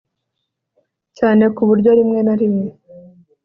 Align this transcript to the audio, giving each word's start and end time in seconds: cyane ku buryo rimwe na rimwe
cyane 1.17 1.43
ku 1.55 1.61
buryo 1.69 1.91
rimwe 1.99 2.19
na 2.27 2.35
rimwe 2.41 2.67